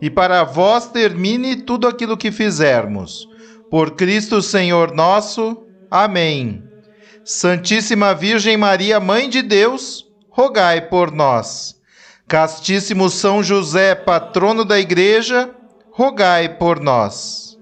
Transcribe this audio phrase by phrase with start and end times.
[0.00, 3.28] e para vós termine tudo aquilo que fizermos.
[3.70, 5.64] Por Cristo Senhor nosso.
[5.90, 6.62] Amém.
[7.24, 11.74] Santíssima Virgem Maria, Mãe de Deus, rogai por nós.
[12.28, 15.50] Castíssimo São José, patrono da Igreja,
[15.90, 17.58] rogai por nós.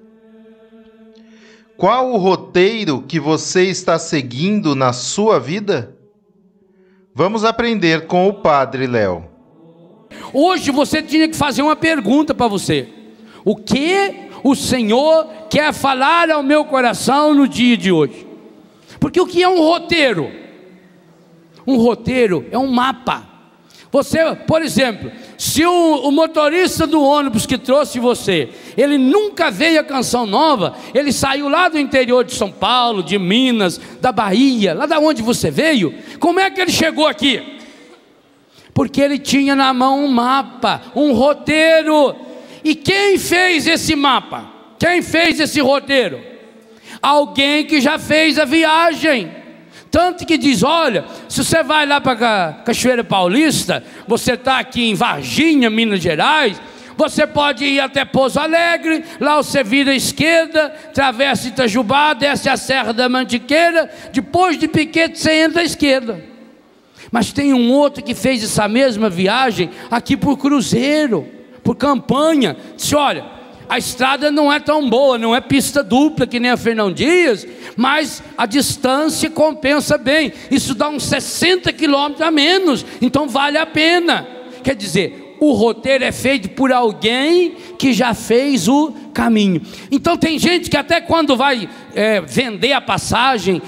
[1.77, 5.97] Qual o roteiro que você está seguindo na sua vida?
[7.15, 9.34] Vamos aprender com o Padre Léo.
[10.33, 12.89] Hoje você tinha que fazer uma pergunta para você:
[13.45, 18.27] o que o Senhor quer falar ao meu coração no dia de hoje?
[18.99, 20.31] Porque o que é um roteiro?
[21.67, 23.35] Um roteiro é um mapa.
[23.95, 29.79] Você, por exemplo, se o, o, motorista do ônibus que trouxe você, ele nunca veio
[29.79, 34.75] a canção nova, ele saiu lá do interior de São Paulo, de Minas, da Bahia,
[34.75, 37.54] lá da onde você veio, como é que ele chegou aqui?
[38.75, 42.15] Porque ele tinha na mão um mapa, um roteiro.
[42.65, 44.51] E quem fez esse mapa?
[44.79, 46.21] Quem fez esse roteiro?
[47.01, 49.31] Alguém que já fez a viagem.
[49.91, 54.95] Tanto que diz: olha, se você vai lá para Cachoeira Paulista, você está aqui em
[54.95, 56.61] Varginha, Minas Gerais,
[56.97, 62.57] você pode ir até Pouso Alegre, lá você vira à esquerda, atravessa Itajubá, desce a
[62.57, 66.34] Serra da Mantiqueira, depois de Piquete você entra à esquerda.
[67.15, 71.25] Mas tem um outro que fez essa mesma viagem aqui por cruzeiro,
[71.63, 72.57] por campanha.
[72.75, 73.25] Disse: olha,
[73.69, 77.47] a estrada não é tão boa, não é pista dupla que nem a Fernão Dias,
[77.77, 80.33] mas a distância compensa bem.
[80.51, 84.27] Isso dá uns 60 quilômetros a menos, então vale a pena.
[84.65, 89.63] Quer dizer, o roteiro é feito por alguém que já fez o caminho.
[89.89, 93.63] Então tem gente que até quando vai é, vender a passagem,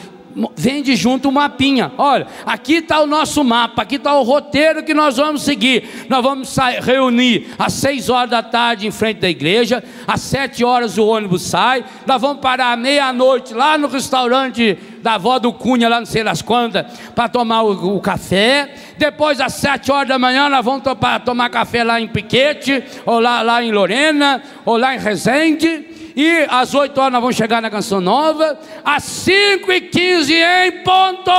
[0.54, 1.92] vende junto um mapinha.
[1.96, 6.06] Olha, aqui está o nosso mapa, aqui está o roteiro que nós vamos seguir.
[6.08, 10.98] Nós vamos reunir às seis horas da tarde em frente da igreja, às sete horas
[10.98, 15.88] o ônibus sai, nós vamos parar à meia-noite lá no restaurante da avó do Cunha,
[15.88, 18.74] lá não sei das quantas, para tomar o, o, café.
[18.98, 23.20] Depois, às sete horas da manhã, nós vamos tomar, tomar café lá em Piquete, ou
[23.20, 25.95] lá, lá em Lorena, ou lá em Resende.
[26.16, 28.58] E às 8 horas nós vamos chegar na canção nova.
[28.82, 31.30] Às 5 e 15 em ponto.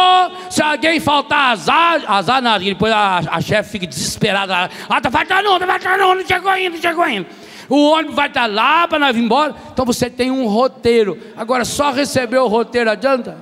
[0.51, 2.63] Se alguém faltar azar, azar nada.
[2.63, 4.69] Depois a, a chefe fica desesperada.
[4.87, 7.27] Ah, tá faltando, tá faltando, não chegou ainda, não chegou ainda.
[7.67, 9.55] O ônibus vai estar lá para nós ir embora.
[9.73, 11.17] Então você tem um roteiro.
[11.35, 13.35] Agora, só receber o roteiro adianta?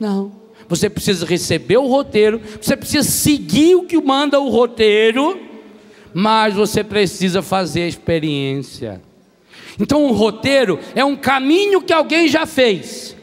[0.00, 0.32] Não.
[0.68, 2.40] Você precisa receber o roteiro.
[2.60, 5.40] Você precisa seguir o que manda o roteiro.
[6.12, 9.00] Mas você precisa fazer a experiência.
[9.78, 13.16] Então, um roteiro é um caminho que alguém já fez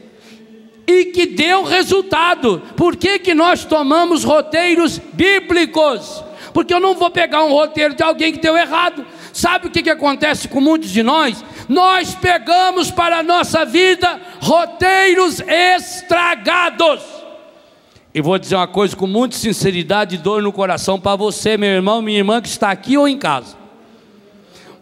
[0.86, 2.62] e que deu resultado.
[2.76, 6.22] Por que, que nós tomamos roteiros bíblicos?
[6.52, 9.06] Porque eu não vou pegar um roteiro de alguém que deu errado.
[9.32, 11.42] Sabe o que, que acontece com muitos de nós?
[11.68, 17.00] Nós pegamos para a nossa vida roteiros estragados.
[18.14, 21.70] E vou dizer uma coisa com muita sinceridade e dor no coração para você, meu
[21.70, 23.61] irmão, minha irmã que está aqui ou em casa.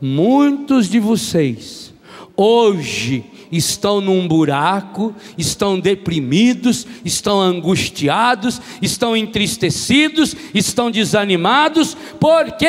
[0.01, 1.93] Muitos de vocês
[2.37, 12.67] hoje estão num buraco, estão deprimidos, estão angustiados, estão entristecidos, estão desanimados, porque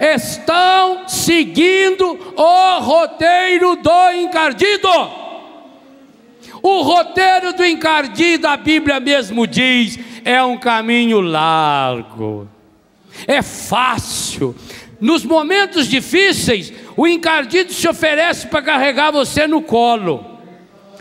[0.00, 4.88] estão seguindo o roteiro do encardido.
[6.62, 12.48] O roteiro do encardido, a Bíblia mesmo diz, é um caminho largo,
[13.26, 14.54] é fácil,
[15.02, 20.38] nos momentos difíceis, o encardido se oferece para carregar você no colo.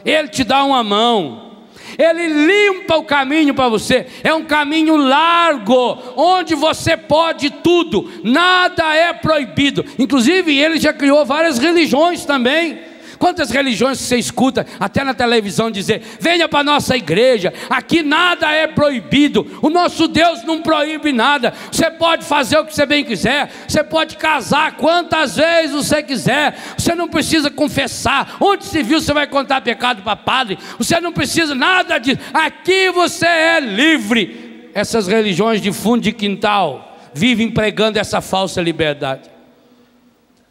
[0.03, 1.51] Ele te dá uma mão.
[2.00, 4.07] Ele limpa o caminho para você.
[4.24, 8.12] É um caminho largo, onde você pode tudo.
[8.24, 9.86] Nada é proibido.
[10.00, 12.90] Inclusive, ele já criou várias religiões também
[13.21, 18.51] Quantas religiões você escuta até na televisão dizer: venha para a nossa igreja, aqui nada
[18.51, 23.03] é proibido, o nosso Deus não proíbe nada, você pode fazer o que você bem
[23.03, 29.00] quiser, você pode casar quantas vezes você quiser, você não precisa confessar, onde se viu
[29.00, 34.71] você vai contar pecado para padre, você não precisa nada disso, aqui você é livre.
[34.73, 39.29] Essas religiões de fundo de quintal vivem pregando essa falsa liberdade.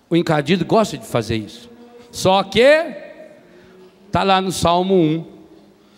[0.08, 1.68] O encardido gosta de fazer isso.
[2.10, 2.84] Só que
[4.06, 5.24] está lá no Salmo 1,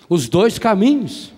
[0.09, 1.33] os dois caminhos.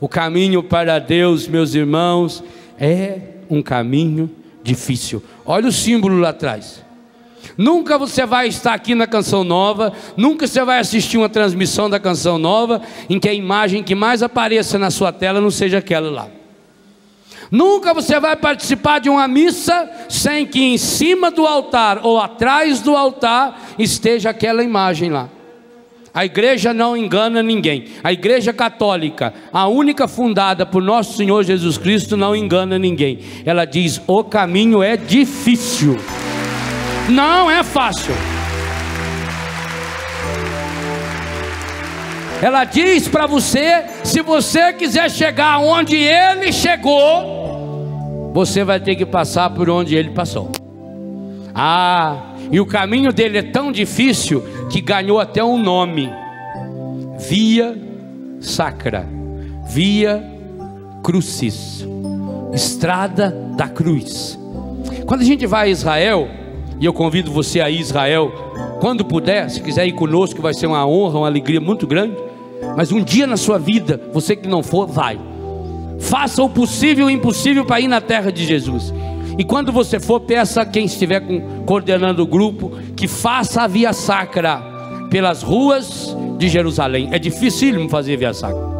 [0.00, 2.44] O caminho para Deus, meus irmãos,
[2.78, 4.30] é um caminho
[4.62, 5.22] difícil.
[5.46, 6.84] Olha o símbolo lá atrás.
[7.56, 12.00] Nunca você vai estar aqui na Canção Nova, nunca você vai assistir uma transmissão da
[12.00, 16.10] Canção Nova em que a imagem que mais apareça na sua tela não seja aquela
[16.10, 16.28] lá.
[17.50, 22.80] Nunca você vai participar de uma missa sem que em cima do altar ou atrás
[22.80, 25.28] do altar esteja aquela imagem lá.
[26.14, 27.86] A igreja não engana ninguém.
[28.02, 33.18] A igreja católica, a única fundada por nosso Senhor Jesus Cristo, não engana ninguém.
[33.44, 35.98] Ela diz: o caminho é difícil,
[37.08, 38.14] não é fácil.
[42.44, 49.06] Ela diz para você: se você quiser chegar onde ele chegou, você vai ter que
[49.06, 50.52] passar por onde ele passou.
[51.54, 56.12] Ah, e o caminho dele é tão difícil que ganhou até um nome:
[57.18, 57.78] Via
[58.40, 59.08] Sacra,
[59.66, 60.22] Via
[61.02, 61.88] Crucis,
[62.52, 64.38] Estrada da Cruz.
[65.06, 66.28] Quando a gente vai a Israel,
[66.78, 68.30] e eu convido você a Israel,
[68.80, 72.33] quando puder, se quiser ir conosco, vai ser uma honra, uma alegria muito grande.
[72.76, 75.18] Mas um dia na sua vida, você que não for, vai
[76.04, 78.92] Faça o possível e o impossível para ir na terra de Jesus.
[79.38, 81.22] E quando você for, peça a quem estiver
[81.64, 84.62] coordenando o grupo que faça a via sacra
[85.10, 87.08] pelas ruas de Jerusalém.
[87.10, 88.74] É dificílimo fazer via sacra.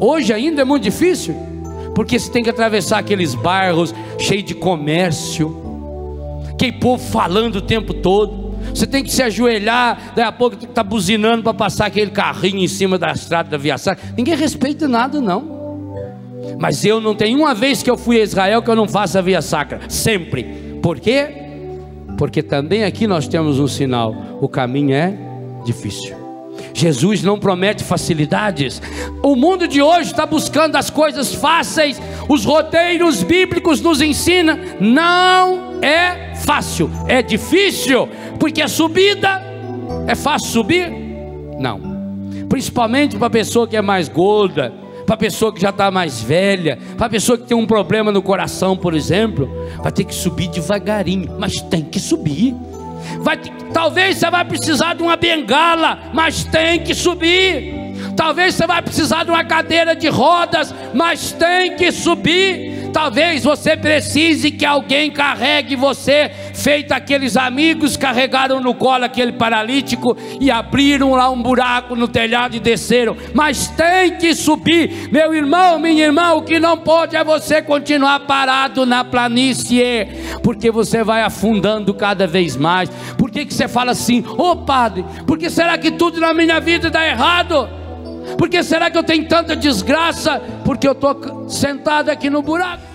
[0.00, 1.36] Hoje ainda é muito difícil,
[1.94, 5.54] porque você tem que atravessar aqueles bairros cheios de comércio,
[6.50, 8.43] aquele povo falando o tempo todo.
[8.72, 12.68] Você tem que se ajoelhar, daqui a pouco está buzinando para passar aquele carrinho em
[12.68, 14.04] cima da estrada da via sacra.
[14.16, 15.54] Ninguém respeita nada, não.
[16.58, 19.18] Mas eu não tenho uma vez que eu fui a Israel que eu não faça
[19.18, 20.44] a via sacra, sempre.
[20.82, 21.28] Por quê?
[22.18, 25.16] Porque também aqui nós temos um sinal: o caminho é
[25.64, 26.24] difícil.
[26.72, 28.80] Jesus não promete facilidades.
[29.22, 32.00] O mundo de hoje está buscando as coisas fáceis.
[32.28, 34.58] Os roteiros bíblicos nos ensinam.
[34.80, 38.08] Não é fácil, é difícil.
[38.38, 39.42] Porque a subida
[40.06, 40.90] é fácil subir?
[41.58, 41.94] Não.
[42.48, 44.72] Principalmente para a pessoa que é mais gorda,
[45.04, 48.10] para a pessoa que já está mais velha, para a pessoa que tem um problema
[48.10, 49.48] no coração, por exemplo,
[49.82, 52.54] vai ter que subir devagarinho, mas tem que subir.
[53.20, 53.38] Vai,
[53.72, 57.74] talvez você vai precisar de uma bengala, mas tem que subir.
[58.16, 62.73] Talvez você vai precisar de uma cadeira de rodas, mas tem que subir.
[62.94, 70.16] Talvez você precise que alguém carregue você, feito aqueles amigos carregaram no colo aquele paralítico
[70.40, 73.16] e abriram lá um buraco no telhado e desceram.
[73.34, 76.34] Mas tem que subir, meu irmão, minha irmã.
[76.34, 80.06] O que não pode é você continuar parado na planície,
[80.40, 82.88] porque você vai afundando cada vez mais.
[83.18, 86.32] Por que, que você fala assim, ô oh, padre, por que será que tudo na
[86.32, 87.68] minha vida dá errado?
[88.36, 90.40] Por que será que eu tenho tanta desgraça?
[90.64, 92.93] Porque eu estou sentado aqui no buraco.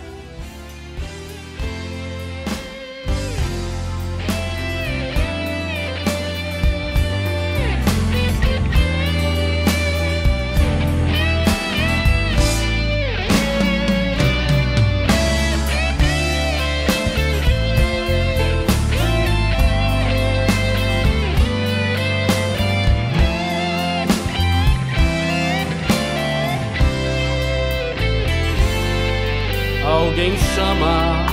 [30.79, 31.25] Chama,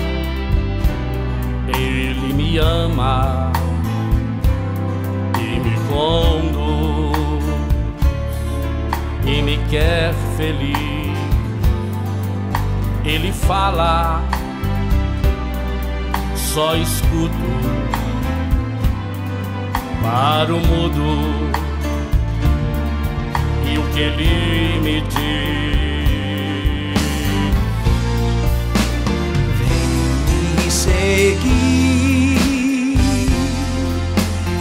[1.68, 3.52] Ele me ama
[5.38, 7.44] e me conduz
[9.24, 10.76] e me quer feliz.
[13.04, 14.20] Ele fala,
[16.34, 17.36] só escuto
[20.02, 21.56] para o mudo
[23.72, 25.85] e o que ele me diz.
[30.86, 32.38] Seguir,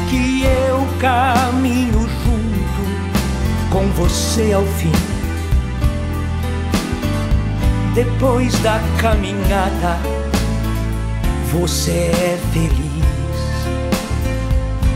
[0.09, 2.83] que eu caminho junto
[3.69, 4.91] com você ao fim.
[7.93, 9.99] Depois da caminhada,
[11.51, 12.85] você é feliz.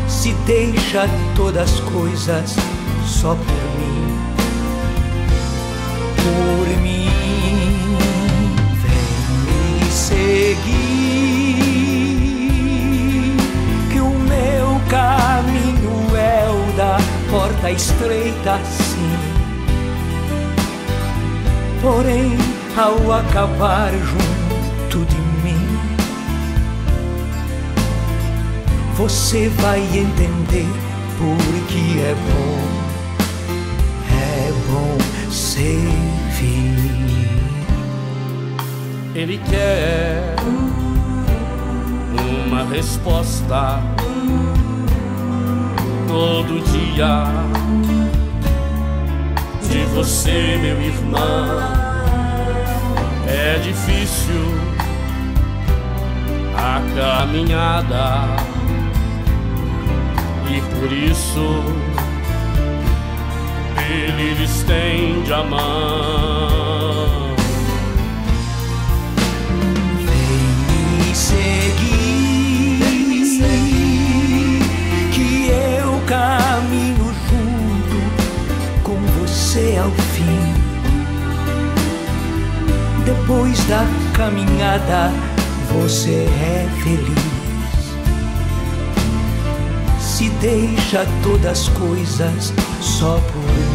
[0.08, 2.56] se deixa todas as coisas
[3.06, 4.18] só por mim,
[6.18, 7.10] por mim,
[8.82, 10.99] vem me seguir,
[14.90, 16.98] caminho é o da
[17.30, 19.18] porta estreita, sim.
[21.82, 22.38] Porém,
[22.76, 25.80] ao acabar junto de mim,
[28.96, 30.68] você vai entender
[31.18, 32.60] porque é bom,
[34.12, 34.98] é bom
[35.32, 36.80] servir.
[39.14, 40.36] Ele quer
[42.48, 43.82] uma resposta
[46.10, 47.24] todo dia
[49.70, 51.60] de você, meu irmão.
[53.28, 54.44] É difícil
[56.58, 58.26] a caminhada
[60.50, 61.64] e por isso
[63.78, 67.36] ele estende a mão.
[70.08, 71.99] Vem me seguir,
[79.60, 80.54] você ao fim.
[83.04, 83.86] Depois da
[84.16, 85.12] caminhada,
[85.74, 87.20] você é feliz.
[90.00, 93.69] Se deixa todas as coisas só por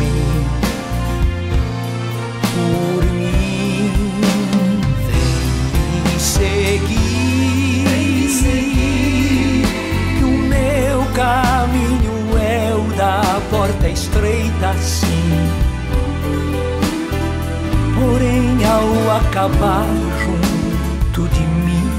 [19.10, 19.86] acabar
[20.24, 21.90] junto de mim,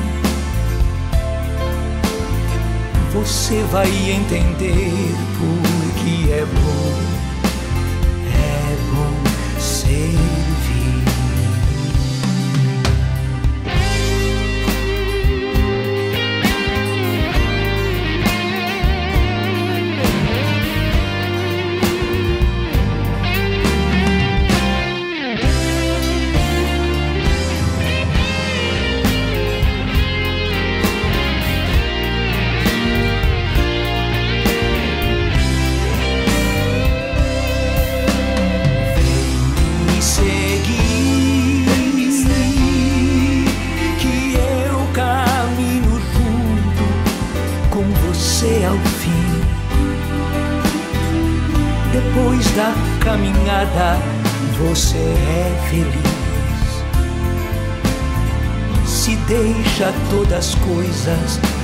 [3.13, 4.91] você vai entender
[5.37, 7.14] porque é bom,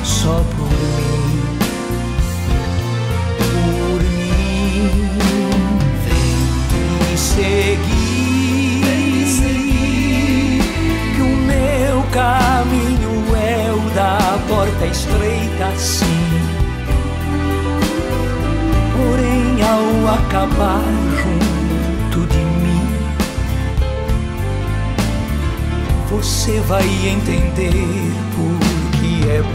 [0.03, 1.57] só por mim.
[3.39, 5.09] Por mim,
[6.05, 6.37] vem
[7.09, 7.81] me seguir,
[11.15, 16.05] que o meu caminho é o da porta estreita, sim.
[18.95, 20.83] Porém, ao acabar
[21.17, 22.85] junto de mim,
[26.11, 28.70] você vai entender porque
[29.31, 29.49] é bom,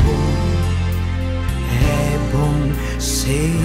[1.85, 3.61] é bom servir.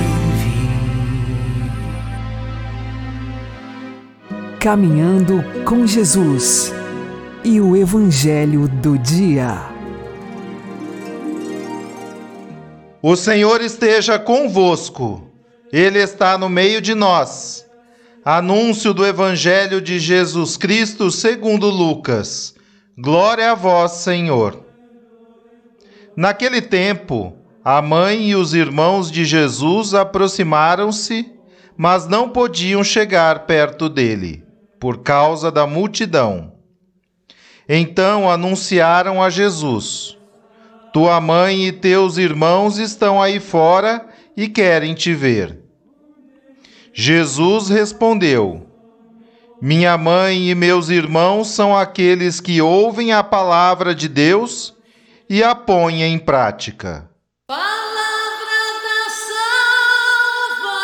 [4.60, 6.74] Caminhando com Jesus
[7.46, 9.58] e o Evangelho do Dia.
[13.02, 15.26] O Senhor esteja convosco,
[15.72, 17.66] Ele está no meio de nós.
[18.24, 22.54] Anúncio do Evangelho de Jesus Cristo segundo Lucas.
[22.98, 24.71] Glória a vós, Senhor.
[26.16, 31.32] Naquele tempo, a mãe e os irmãos de Jesus aproximaram-se,
[31.78, 34.44] mas não podiam chegar perto dele,
[34.80, 36.54] por causa da multidão.
[37.70, 40.18] Então anunciaram a Jesus:
[40.92, 45.60] Tua mãe e teus irmãos estão aí fora e querem te ver.
[46.94, 48.68] Jesus respondeu:
[49.62, 54.76] Minha mãe e meus irmãos são aqueles que ouvem a palavra de Deus
[55.32, 57.10] e a põem em prática.
[57.48, 57.64] Palavra
[58.84, 59.10] da
[60.60, 60.82] salvação.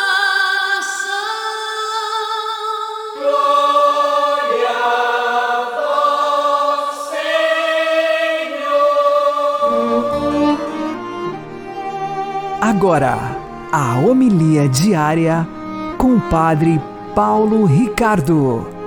[12.62, 13.18] Agora,
[13.70, 15.46] a homilia diária
[15.98, 16.80] com o Padre
[17.14, 18.77] Paulo Ricardo.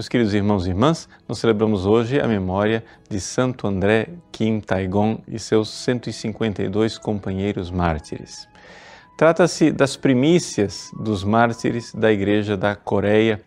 [0.00, 5.20] Meus queridos irmãos e irmãs, nós celebramos hoje a memória de Santo André Kim Taegon
[5.28, 8.48] e seus 152 companheiros mártires.
[9.18, 13.42] Trata-se das primícias dos mártires da Igreja da Coreia.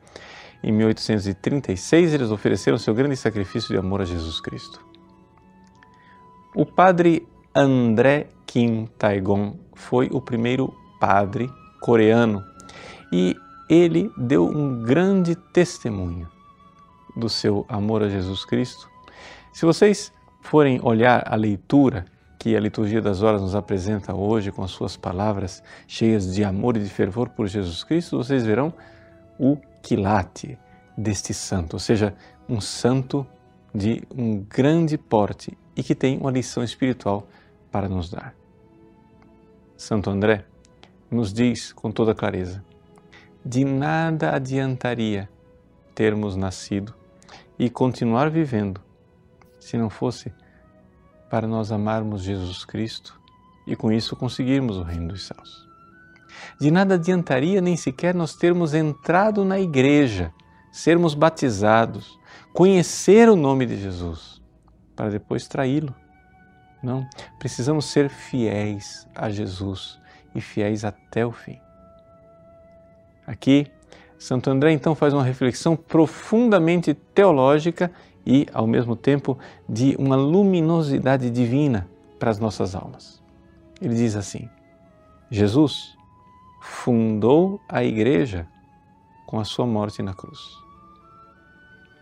[0.63, 4.79] Em 1836, eles ofereceram seu grande sacrifício de amor a Jesus Cristo.
[6.55, 11.49] O padre André Kim Taegon foi o primeiro padre
[11.81, 12.43] coreano
[13.11, 13.35] e
[13.67, 16.31] ele deu um grande testemunho
[17.15, 18.89] do seu amor a Jesus Cristo.
[19.53, 22.05] Se vocês forem olhar a leitura
[22.37, 26.75] que a liturgia das horas nos apresenta hoje com as suas palavras cheias de amor
[26.75, 28.73] e de fervor por Jesus Cristo, vocês verão
[29.39, 30.57] o quilate
[30.97, 32.13] deste santo, ou seja,
[32.47, 33.25] um santo
[33.73, 37.27] de um grande porte e que tem uma lição espiritual
[37.71, 38.35] para nos dar.
[39.77, 40.45] Santo André
[41.09, 42.63] nos diz com toda clareza:
[43.45, 45.29] de nada adiantaria
[45.95, 46.93] termos nascido
[47.57, 48.81] e continuar vivendo
[49.59, 50.33] se não fosse
[51.29, 53.19] para nós amarmos Jesus Cristo
[53.65, 55.67] e com isso conseguirmos o reino dos céus.
[56.59, 60.33] De nada adiantaria nem sequer nós termos entrado na igreja,
[60.71, 62.19] sermos batizados,
[62.53, 64.41] conhecer o nome de Jesus,
[64.95, 65.93] para depois traí-lo.
[66.81, 67.07] Não,
[67.39, 69.99] precisamos ser fiéis a Jesus
[70.35, 71.59] e fiéis até o fim.
[73.25, 73.71] Aqui,
[74.23, 77.91] Santo André então faz uma reflexão profundamente teológica
[78.25, 79.37] e, ao mesmo tempo,
[79.67, 83.21] de uma luminosidade divina para as nossas almas.
[83.81, 84.49] Ele diz assim:
[85.29, 85.97] Jesus
[86.61, 88.47] fundou a igreja
[89.27, 90.39] com a sua morte na cruz.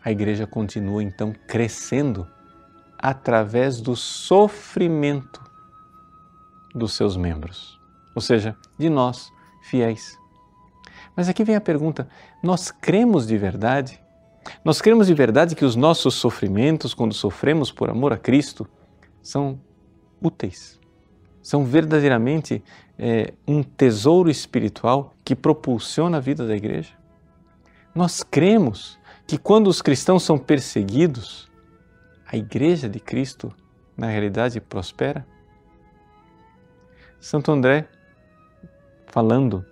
[0.05, 2.27] A igreja continua então crescendo
[2.99, 5.41] através do sofrimento
[6.75, 7.81] dos seus membros,
[8.13, 10.20] ou seja, de nós, fiéis.
[11.15, 12.07] Mas aqui vem a pergunta:
[12.41, 14.01] nós cremos de verdade?
[14.63, 18.67] Nós cremos de verdade que os nossos sofrimentos, quando sofremos por amor a Cristo,
[19.21, 19.59] são
[20.21, 20.79] úteis,
[21.41, 22.63] são verdadeiramente
[22.97, 26.93] é, um tesouro espiritual que propulsiona a vida da igreja?
[27.93, 31.49] Nós cremos que quando os cristãos são perseguidos,
[32.25, 33.53] a igreja de Cristo,
[33.97, 35.25] na realidade, prospera?
[37.19, 37.87] Santo André,
[39.07, 39.65] falando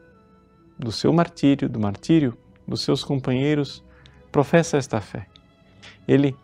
[0.79, 3.83] do seu martírio, do martírio dos seus companheiros,
[4.31, 5.27] professa esta fé.
[6.07, 6.35] Ele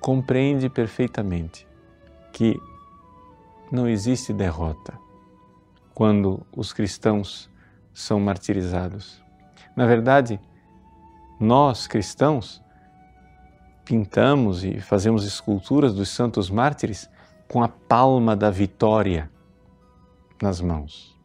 [0.00, 1.66] compreende perfeitamente
[2.32, 2.60] que
[3.72, 4.98] não existe derrota
[5.94, 7.50] quando os cristãos
[7.94, 9.22] são martirizados.
[9.74, 10.38] Na verdade,
[11.40, 12.62] nós cristãos
[13.84, 17.08] pintamos e fazemos esculturas dos santos mártires
[17.48, 19.30] com a palma da vitória
[20.42, 21.16] nas mãos.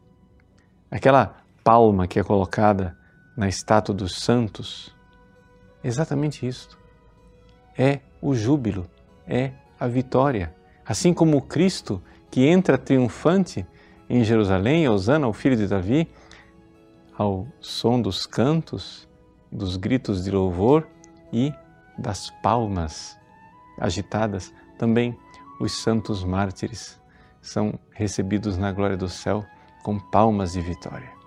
[0.90, 2.96] Aquela palma que é colocada
[3.36, 4.94] na estátua dos santos,
[5.82, 6.78] exatamente isto.
[7.76, 8.88] É o júbilo,
[9.26, 10.54] é a vitória.
[10.84, 13.66] Assim como Cristo que entra triunfante
[14.08, 16.08] em Jerusalém, Osana, o filho de Davi,
[17.16, 19.08] ao som dos cantos,
[19.50, 20.86] dos gritos de louvor
[21.32, 21.52] e
[21.96, 23.18] das palmas
[23.78, 25.16] agitadas, também
[25.60, 27.00] os santos mártires
[27.40, 29.44] são recebidos na glória do céu
[29.82, 31.21] com palmas de vitória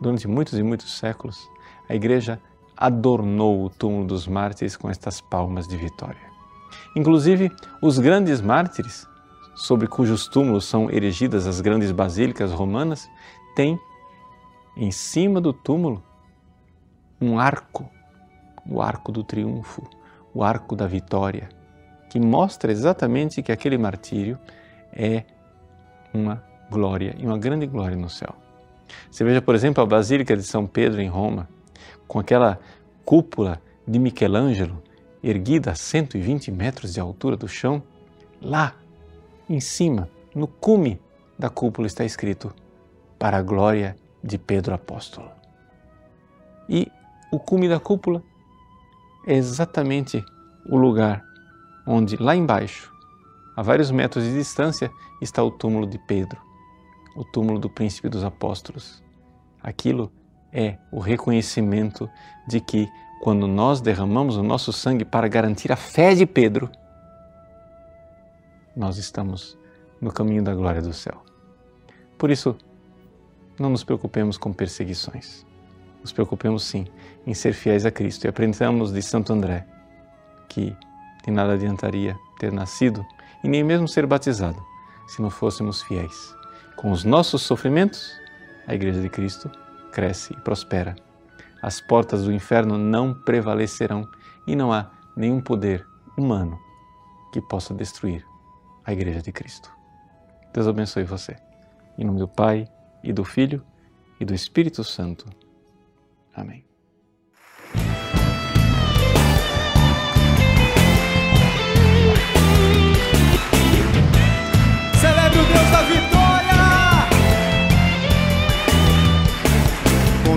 [0.00, 1.48] durante muitos e muitos séculos,
[1.88, 2.40] a Igreja
[2.76, 6.30] adornou o túmulo dos mártires com estas palmas de vitória.
[6.96, 9.06] Inclusive, os grandes mártires,
[9.54, 13.08] sobre cujos túmulos são erigidas as grandes basílicas romanas,
[13.54, 13.78] têm
[14.76, 16.02] em cima do túmulo
[17.20, 17.88] um arco,
[18.66, 19.86] o arco do triunfo,
[20.32, 21.50] o arco da vitória,
[22.08, 24.38] que mostra exatamente que aquele martírio
[24.92, 25.24] é
[26.14, 28.39] uma glória e uma grande glória no céu.
[29.10, 31.48] Você veja, por exemplo, a Basílica de São Pedro em Roma,
[32.06, 32.58] com aquela
[33.04, 34.82] cúpula de Michelangelo
[35.22, 37.82] erguida a 120 metros de altura do chão.
[38.40, 38.74] Lá,
[39.48, 41.00] em cima, no cume
[41.38, 42.54] da cúpula, está escrito:
[43.18, 45.30] Para a glória de Pedro Apóstolo.
[46.68, 46.90] E
[47.32, 48.22] o cume da cúpula
[49.26, 50.24] é exatamente
[50.68, 51.24] o lugar
[51.86, 52.92] onde, lá embaixo,
[53.56, 56.49] a vários metros de distância, está o túmulo de Pedro
[57.20, 59.02] o túmulo do príncipe dos apóstolos.
[59.62, 60.10] Aquilo
[60.50, 62.08] é o reconhecimento
[62.48, 62.88] de que
[63.20, 66.70] quando nós derramamos o nosso sangue para garantir a fé de Pedro,
[68.74, 69.58] nós estamos
[70.00, 71.22] no caminho da glória do céu.
[72.16, 72.56] Por isso,
[73.58, 75.44] não nos preocupemos com perseguições.
[76.00, 76.86] Nos preocupemos sim
[77.26, 79.66] em ser fiéis a Cristo e aprendamos de Santo André
[80.48, 80.74] que
[81.22, 83.04] de nada adiantaria ter nascido
[83.44, 84.64] e nem mesmo ser batizado
[85.06, 86.39] se não fôssemos fiéis
[86.80, 88.18] com os nossos sofrimentos,
[88.66, 89.50] a Igreja de Cristo
[89.92, 90.96] cresce e prospera
[91.60, 94.08] as portas do inferno não prevalecerão
[94.46, 96.58] e não há nenhum poder humano
[97.34, 98.24] que possa destruir
[98.82, 99.70] a Igreja de Cristo.
[100.54, 101.36] Deus abençoe você.
[101.98, 102.66] Em nome do Pai,
[103.04, 103.62] e do Filho,
[104.18, 105.26] e do Espírito Santo.
[106.34, 106.64] Amém.
[114.98, 115.99] Celebre o Deus da vitória.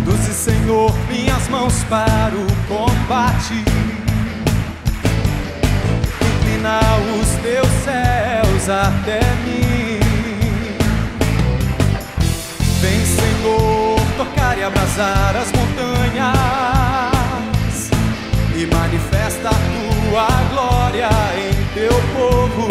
[0.04, 3.54] Conduze, Senhor, minhas mãos para o combate.
[6.22, 6.82] Inclina
[7.22, 10.00] os teus céus até mim.
[12.82, 16.34] Vem, Senhor, tocar e abrasar as montanhas
[18.58, 22.68] e manifesta a tua glória em teu povo.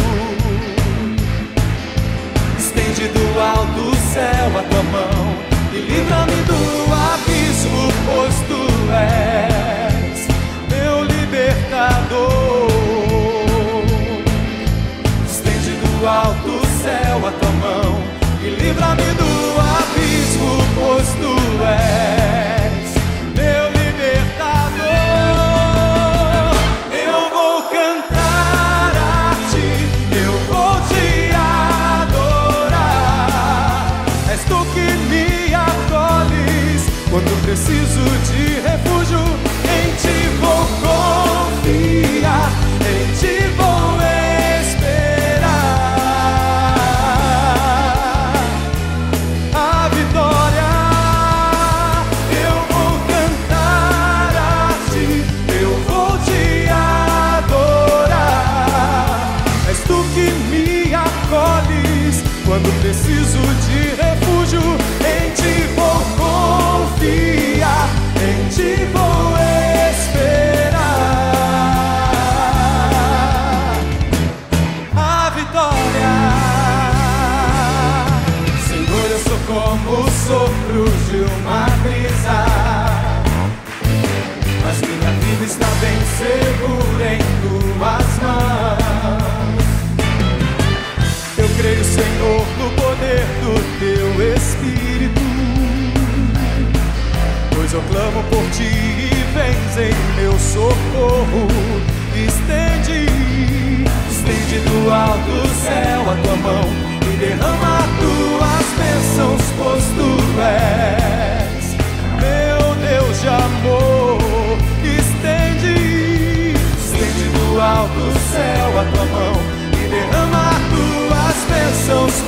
[2.59, 5.32] Estende do alto céu a tua mão
[5.75, 10.29] e livra-me do abismo, pois tu és
[10.71, 12.69] meu libertador.
[15.27, 18.03] Estende do alto céu a tua mão
[18.43, 19.33] e livra-me do
[19.79, 22.12] abismo, pois tu és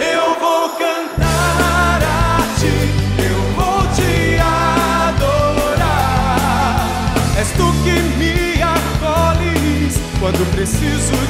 [0.00, 2.76] Eu vou cantar a ti,
[3.18, 4.12] eu vou te
[5.18, 5.88] adorar.
[7.38, 11.16] És tu que me acolhes quando preciso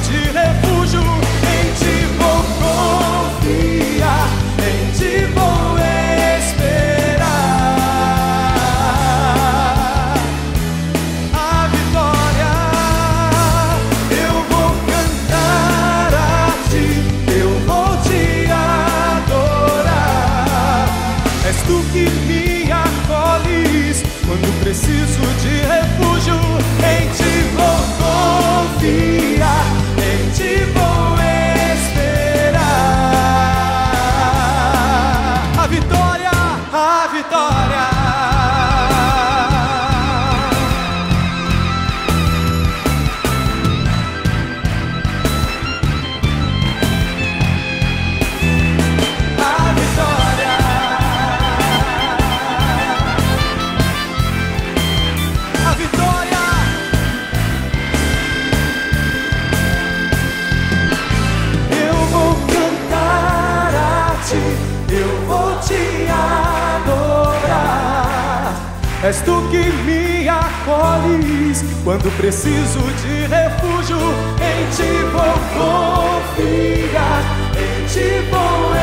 [71.91, 73.97] quando preciso de refúgio.
[74.39, 77.21] Em ti vou confiar,
[77.53, 78.73] em ti vou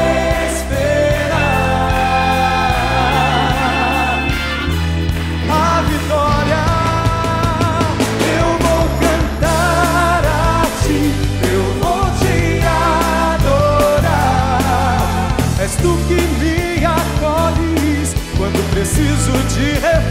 [0.52, 1.48] esperar
[5.48, 6.64] a vitória.
[8.36, 11.00] Eu vou cantar a ti,
[11.50, 12.36] eu vou te
[13.88, 14.60] adorar.
[15.62, 20.07] És tu que me acolhes quando preciso de refúgio.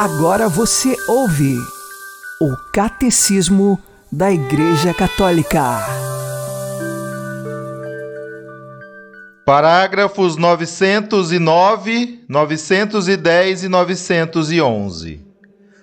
[0.00, 1.56] Agora você ouve
[2.40, 3.76] o Catecismo
[4.12, 5.60] da Igreja Católica.
[9.44, 15.20] Parágrafos 909, 910 e 911.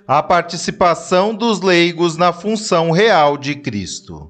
[0.08, 4.30] A participação dos leigos na função real de Cristo.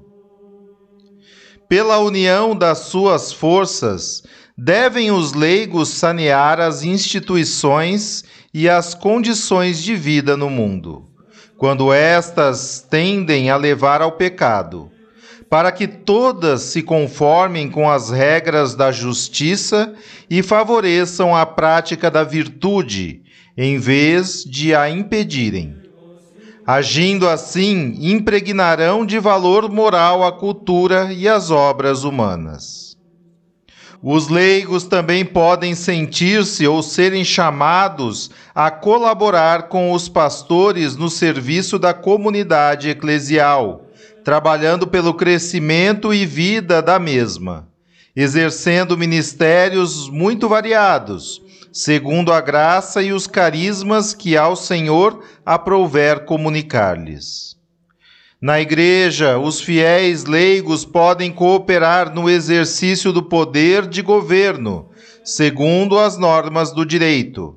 [1.68, 4.24] Pela união das suas forças,
[4.58, 8.24] devem os leigos sanear as instituições
[8.58, 11.04] e as condições de vida no mundo,
[11.58, 14.90] quando estas tendem a levar ao pecado
[15.50, 19.92] para que todas se conformem com as regras da justiça
[20.30, 23.20] e favoreçam a prática da virtude,
[23.58, 25.76] em vez de a impedirem.
[26.66, 32.85] Agindo assim, impregnarão de valor moral a cultura e as obras humanas.
[34.02, 41.78] Os leigos também podem sentir-se ou serem chamados a colaborar com os pastores no serviço
[41.78, 43.86] da comunidade eclesial
[44.26, 47.68] trabalhando pelo crescimento e vida da mesma,
[48.16, 51.40] exercendo ministérios muito variados,
[51.72, 57.55] segundo a graça e os carismas que ao Senhor aprouver comunicar-lhes.
[58.46, 64.88] Na Igreja, os fiéis leigos podem cooperar no exercício do poder de governo,
[65.24, 67.56] segundo as normas do direito.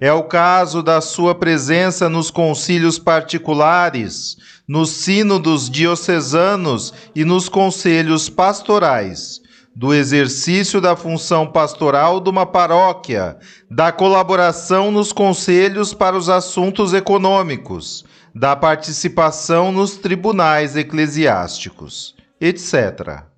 [0.00, 4.36] É o caso da sua presença nos concílios particulares,
[4.68, 9.40] nos sínodos diocesanos e nos conselhos pastorais,
[9.74, 16.94] do exercício da função pastoral de uma paróquia, da colaboração nos conselhos para os assuntos
[16.94, 23.31] econômicos, da participação nos tribunais eclesiásticos, etc.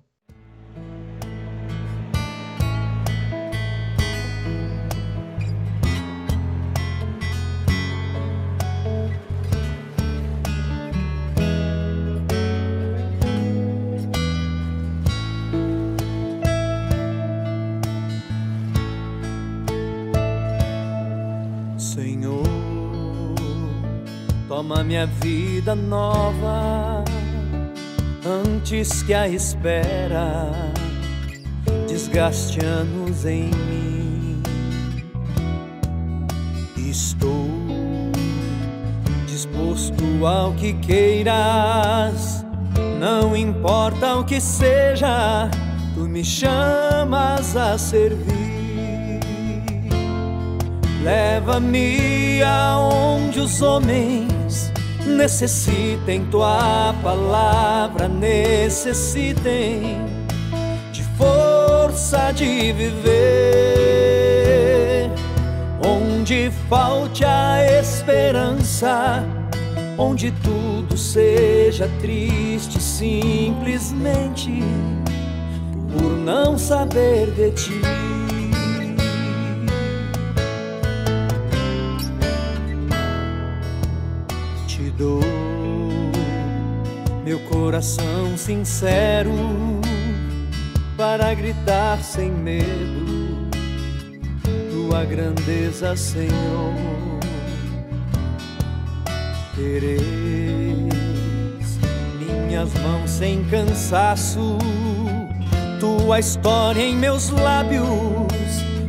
[24.95, 27.03] minha vida nova
[28.25, 30.49] antes que a espera
[31.85, 34.41] desgaste anos em mim.
[36.77, 37.49] Estou
[39.27, 42.45] disposto ao que queiras,
[42.97, 45.51] não importa o que seja,
[45.93, 49.19] tu me chamas a servir.
[51.03, 54.34] Leva-me aonde os homens
[55.05, 60.01] necessitem tua palavra, necessitem
[60.91, 63.95] de força de viver.
[65.85, 69.23] Onde falte a esperança,
[69.97, 74.63] onde tudo seja triste simplesmente
[75.97, 78.04] por não saber de ti.
[87.65, 89.31] Coração sincero
[90.95, 93.49] para gritar sem medo
[94.69, 96.75] tua grandeza, Senhor.
[99.55, 99.97] Tereis
[102.19, 104.59] minhas mãos sem cansaço,
[105.79, 107.87] tua história em meus lábios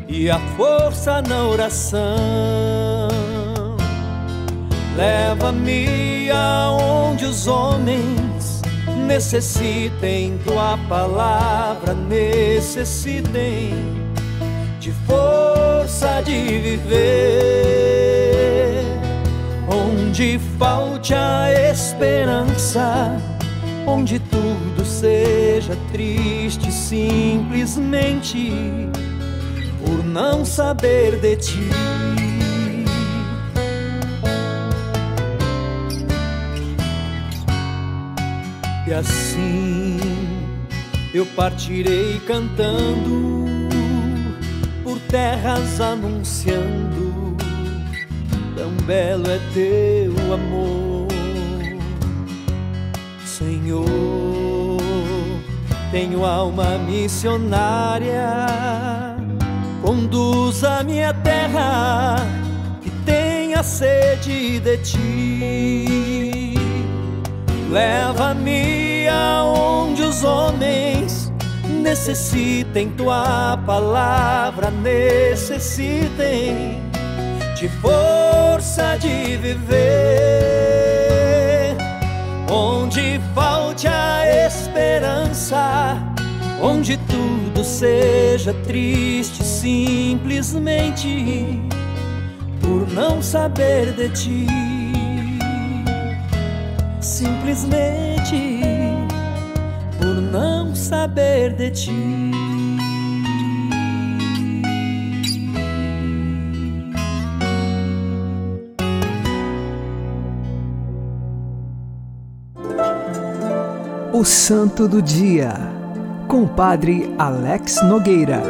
[0.06, 3.08] e a força na oração
[4.96, 8.25] Leva-me aonde os homens
[9.06, 13.72] necessitem tua palavra, necessitem
[14.80, 16.86] de força de viver.
[19.68, 23.16] Onde falte a esperança,
[23.86, 28.52] onde tudo seja triste simplesmente
[29.84, 32.25] por não saber de ti.
[38.86, 39.98] E assim
[41.12, 43.46] eu partirei cantando
[44.84, 47.36] por terras anunciando
[48.54, 51.08] tão belo é teu amor,
[53.24, 53.86] Senhor.
[55.90, 58.46] Tenho alma missionária,
[59.82, 62.16] conduz a minha terra
[62.82, 65.95] que tenha sede de ti
[67.76, 71.30] Leva-me aonde os homens
[71.66, 76.08] necessitem tua palavra, necessitem
[77.54, 79.76] de força de viver.
[82.50, 85.98] Onde falte a esperança,
[86.62, 91.60] onde tudo seja triste simplesmente
[92.62, 94.75] por não saber de ti.
[97.16, 98.60] Simplesmente
[99.98, 101.90] por não saber de ti.
[114.12, 115.54] O Santo do Dia,
[116.28, 118.42] com o Padre Alex Nogueira.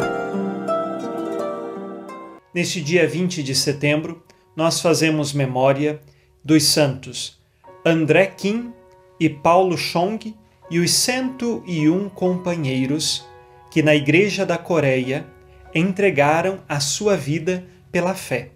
[2.52, 4.24] Neste dia 20 de setembro,
[4.56, 6.00] nós fazemos memória
[6.44, 7.45] dos santos
[7.88, 8.72] André Kim
[9.20, 10.34] e Paulo Chong
[10.68, 13.24] e os 101 companheiros
[13.70, 15.24] que na Igreja da Coreia
[15.72, 18.50] entregaram a sua vida pela fé.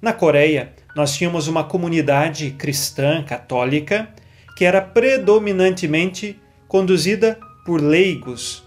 [0.00, 4.08] Na Coreia, nós tínhamos uma comunidade cristã católica
[4.56, 8.66] que era predominantemente conduzida por leigos.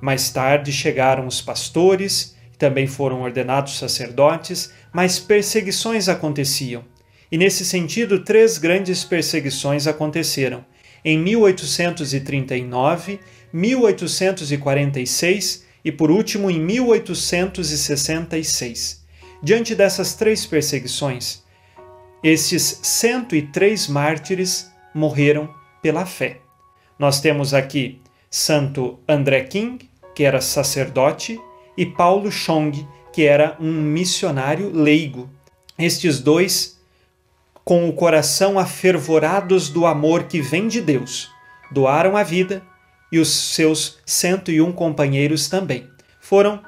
[0.00, 6.93] Mais tarde chegaram os pastores, também foram ordenados sacerdotes, mas perseguições aconteciam.
[7.34, 10.64] E nesse sentido, três grandes perseguições aconteceram.
[11.04, 13.18] Em 1839,
[13.52, 19.02] 1846 e, por último, em 1866.
[19.42, 21.42] Diante dessas três perseguições,
[22.22, 26.38] estes 103 mártires morreram pela fé.
[26.96, 31.40] Nós temos aqui Santo André King, que era sacerdote,
[31.76, 35.28] e Paulo Chong, que era um missionário leigo.
[35.76, 36.73] Estes dois,
[37.64, 41.30] com o coração afervorados do amor que vem de Deus,
[41.70, 42.62] doaram a vida
[43.10, 45.88] e os seus 101 companheiros também.
[46.20, 46.60] Foram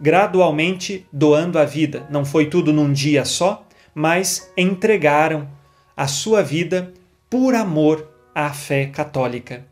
[0.00, 5.48] gradualmente doando a vida, não foi tudo num dia só, mas entregaram
[5.96, 6.92] a sua vida
[7.28, 9.66] por amor à fé católica.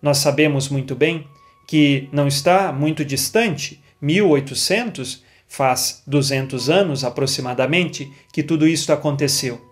[0.00, 1.26] Nós sabemos muito bem
[1.66, 9.65] que não está muito distante, 1800, faz 200 anos aproximadamente, que tudo isto aconteceu.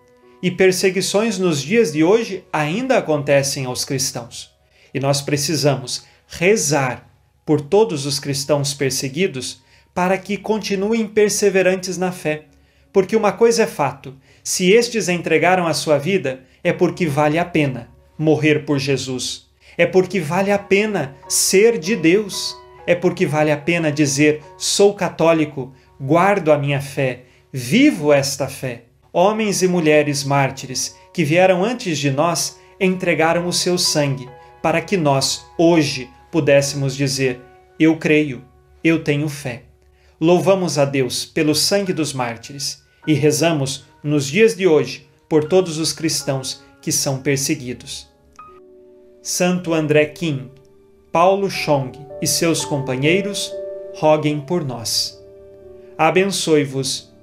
[0.45, 4.53] E perseguições nos dias de hoje ainda acontecem aos cristãos.
[4.93, 7.09] E nós precisamos rezar
[7.43, 12.43] por todos os cristãos perseguidos para que continuem perseverantes na fé.
[12.93, 17.45] Porque uma coisa é fato: se estes entregaram a sua vida, é porque vale a
[17.45, 19.47] pena morrer por Jesus.
[19.75, 22.55] É porque vale a pena ser de Deus.
[22.85, 28.83] É porque vale a pena dizer: sou católico, guardo a minha fé, vivo esta fé.
[29.17, 34.27] Homens e mulheres mártires que vieram antes de nós entregaram o seu sangue
[34.61, 37.39] para que nós, hoje, pudéssemos dizer:
[37.79, 38.43] Eu creio,
[38.83, 39.63] eu tenho fé.
[40.19, 45.77] Louvamos a Deus pelo sangue dos mártires e rezamos nos dias de hoje por todos
[45.77, 48.09] os cristãos que são perseguidos.
[49.21, 50.51] Santo André Kim,
[51.09, 53.49] Paulo Chong e seus companheiros,
[53.93, 55.17] roguem por nós.
[55.97, 57.14] Abençoe-vos,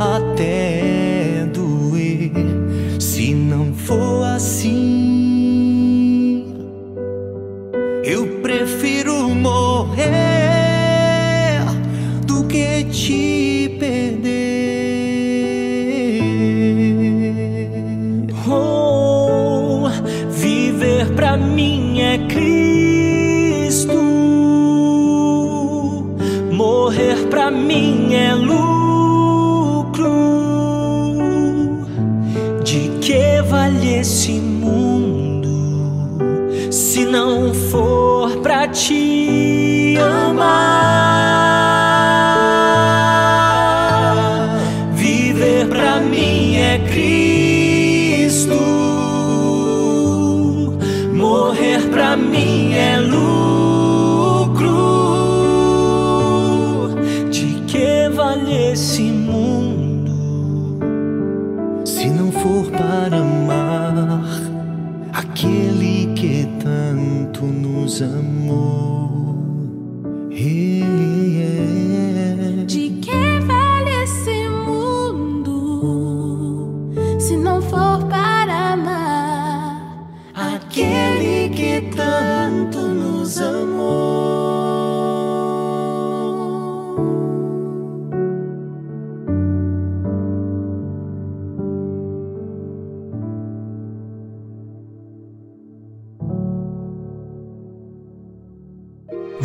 [0.00, 0.40] Cristo.
[0.40, 0.59] Morrer para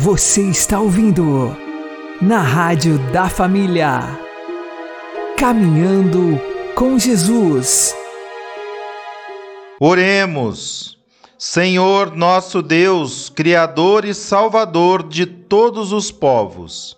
[0.06, 1.56] Você está ouvindo
[2.22, 4.16] na Rádio da Família.
[5.36, 6.40] Caminhando
[6.76, 7.92] com Jesus.
[9.80, 10.96] Oremos.
[11.36, 16.96] Senhor nosso Deus, Criador e Salvador de todos os povos,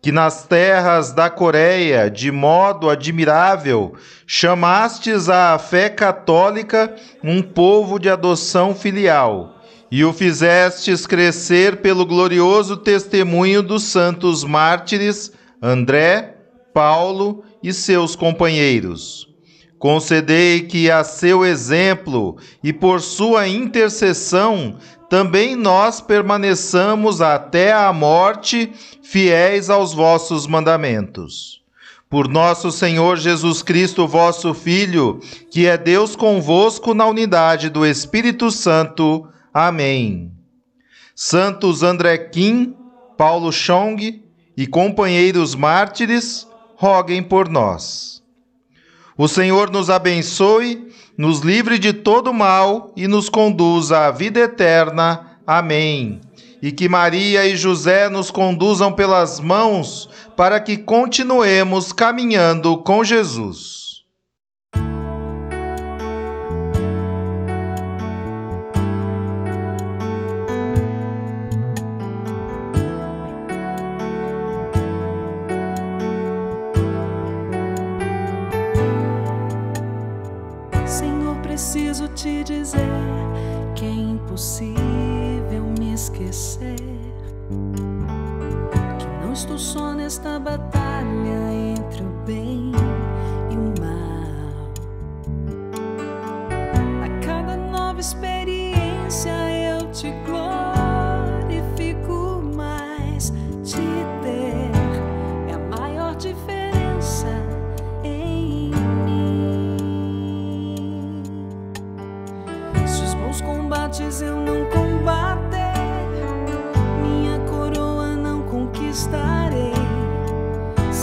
[0.00, 3.94] que nas terras da Coreia, de modo admirável,
[4.28, 9.53] chamastes à fé católica um povo de adoção filial,
[9.94, 15.30] e o fizestes crescer pelo glorioso testemunho dos santos mártires
[15.62, 16.34] André,
[16.74, 19.28] Paulo e seus companheiros.
[19.78, 24.78] Concedei que, a seu exemplo e por sua intercessão,
[25.08, 31.62] também nós permaneçamos até a morte fiéis aos vossos mandamentos.
[32.10, 35.20] Por nosso Senhor Jesus Cristo, vosso Filho,
[35.52, 39.28] que é Deus convosco na unidade do Espírito Santo.
[39.54, 40.32] Amém.
[41.14, 42.74] Santos André Kim,
[43.16, 44.24] Paulo Chong
[44.56, 46.44] e companheiros mártires,
[46.74, 48.20] roguem por nós.
[49.16, 55.38] O Senhor nos abençoe, nos livre de todo mal e nos conduza à vida eterna.
[55.46, 56.20] Amém.
[56.60, 63.83] E que Maria e José nos conduzam pelas mãos para que continuemos caminhando com Jesus.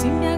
[0.02, 0.31] Se minha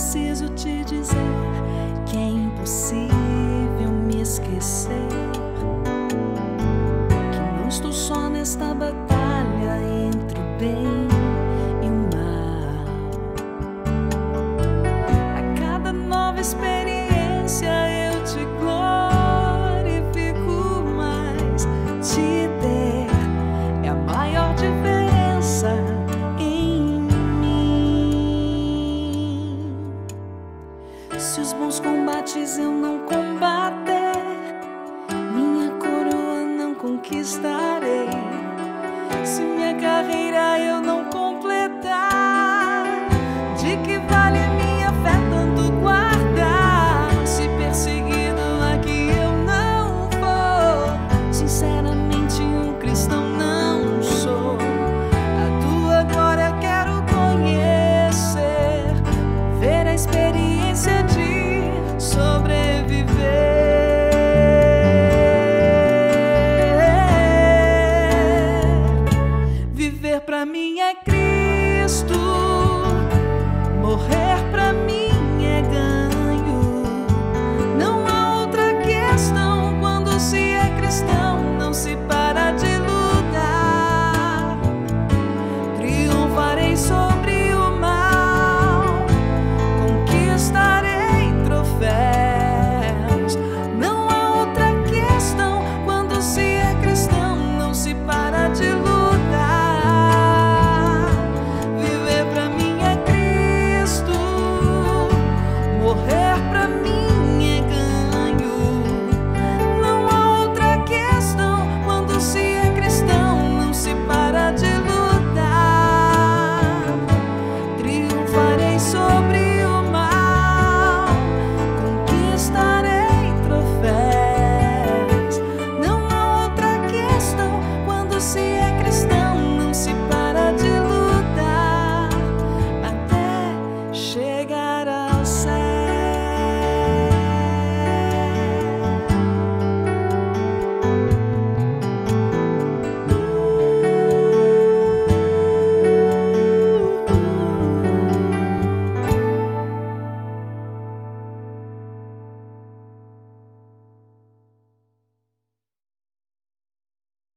[0.00, 1.14] preciso te dizer
[2.06, 5.29] que é impossível me esquecer.